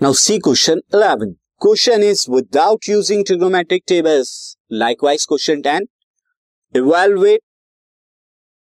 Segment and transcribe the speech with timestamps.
[0.00, 1.36] Now see question 11.
[1.60, 4.56] Question is, without using trigonometric tables.
[4.70, 5.88] Likewise question 10.
[6.74, 7.42] Evaluate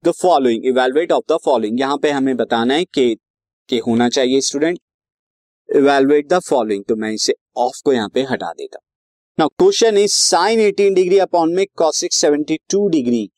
[0.05, 0.65] the following.
[0.65, 1.79] Evaluate of the following.
[1.79, 3.17] यहाँ पे हमें बताना है कि
[3.69, 4.79] कि होना चाहिए स्टूडेंट
[5.69, 8.79] इवेलुएट द फॉलोइंग तो मैं इसे ऑफ़ को यहाँ पे हटा देता
[9.39, 13.29] now question is sine 18 degree upon में cosec 72 degree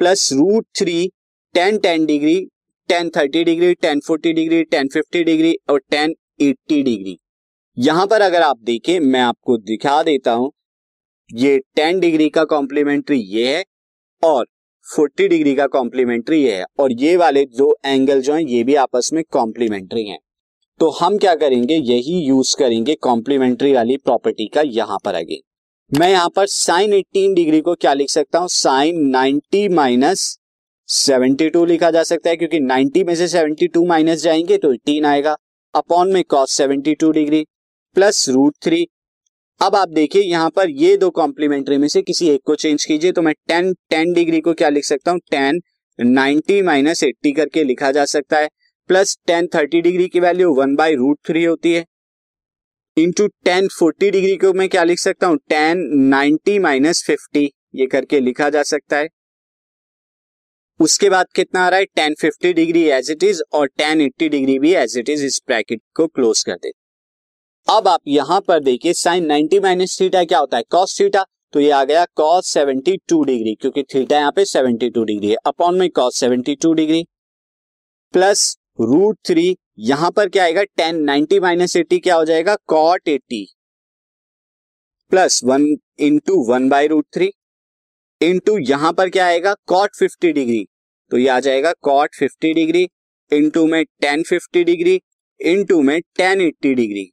[0.00, 1.10] plus root three
[1.54, 2.38] tan ten degree
[2.88, 7.18] tan thirty degree tan forty degree tan fifty degree और टेन एट्टी डिग्री
[7.76, 10.50] यहाँ पर अगर आप देखें, मैं आपको दिखा देता हूँ,
[11.30, 13.64] ये टेन डिग्री का कॉम्प्लीमेंट्री ये है
[14.22, 14.46] और
[14.86, 18.74] 40 डिग्री का कॉम्प्लीमेंट्री ये है और ये वाले दो एंगल जो हैं, ये भी
[18.74, 20.18] आपस में कॉम्प्लीमेंट्री हैं।
[20.80, 25.40] तो हम क्या करेंगे, यही यूज़ करेंगे कॉम्प्लीमेंट्री वाली प्रॉपर्टी का यहाँ पर आगे।
[25.92, 28.48] मैं यहाँ पर साइन 18 डिग्री को क्या लिख सकता हूँ?
[28.48, 30.38] साइन 90 माइनस
[30.88, 35.36] 72 लिखा जा सकता है, क्योंकि 90 में से 72 माइनस जाएँगे तो 18 आएगा।
[35.74, 37.44] अपॉन में cos 72 degree
[37.96, 38.86] plus root three.
[39.60, 43.12] अब आप देखिए, यहाँ पर ये दो कॉम्प्लीमेंट्री में से किसी एक को चेंज कीजिए
[43.12, 45.20] तो मैं टेन टेन डिग्री को क्या लिख सकता हूँ?
[45.30, 45.60] टेन
[45.98, 48.48] नाइनटी माइनस एट्टी करके लिखा जा सकता है।
[48.90, 51.84] प्लस टेन थर्टी डिग्री की value one by root three होती है।
[52.96, 55.36] इंटू टेन फोर्टी डिग्री को मैं क्या लिख सकता हूँ?
[55.38, 59.08] टेन नाइनटी माइनस फिफ्टी ये करके लिखा जा सकता है।
[60.80, 61.84] उसके बाद कितना आ रहा है?
[61.86, 65.40] Tan fifty degree as it is और टेन एट्टी डिग्री भी एज इट इज़ इस
[65.46, 66.83] ब्रैकेट को क्लोज कर देते
[67.66, 70.62] अब आप यहाँ पर देखिए साइन 90 माइनस थीटा क्या होता है?
[70.70, 75.28] कॉस थीटा तो ये आ गया कॉस 72 डिग्री क्योंकि थीटा यहाँ पे 72 डिग्री
[75.28, 77.02] है। अपॉन में cos 72 degree
[78.14, 80.62] plus root three यहाँ पर क्या आएगा?
[80.62, 82.56] टेन नाइनटी माइनस एट्टी क्या हो जाएगा?
[82.66, 83.46] Cot eighty
[85.12, 85.66] plus one
[86.00, 87.30] into one by root three
[88.20, 89.54] into यहाँ पर क्या आएगा?
[89.66, 90.64] कॉट फिफ्टी डिग्री
[91.10, 92.86] तो ये आ जाएगा कॉट फिफ्टी डिग्री
[93.32, 95.00] इंटू में टेन फिफ्टी डिग्री
[95.40, 97.10] इंटू में टेन एट्टी डिग्री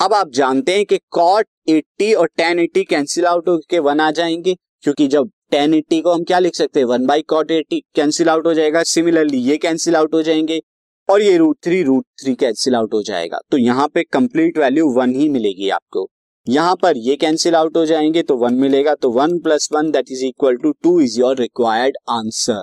[0.00, 4.10] अब आप जानते हैं कि कॉट 80 और टेन एट्टी कैंसिल आउट होकर वन आ
[4.10, 6.86] जाएँगे, क्योंकि जब टेन एट्टी को हम क्या लिख सकते हैं?
[6.86, 10.60] One by cot eighty cancel out हो जाएगा। सिमिलरली ये कैंसिल आउट हो जाएँगे
[11.08, 14.88] और ये root three root three cancel out हो जाएगा। तो यहाँ पे कंप्लीट वैल्यू
[14.94, 16.08] वन ही मिलेगी आपको।
[16.46, 20.10] यहाँ पर ये कैंसिल आउट हो जाएँगे तो वन मिलेगा। तो one plus one that
[20.10, 22.62] is equal to two is your required answer